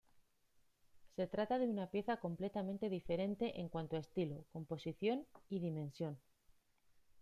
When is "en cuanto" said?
3.61-3.95